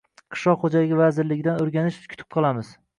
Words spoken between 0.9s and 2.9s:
vazirligidan o‘rganish kutib qolamiz.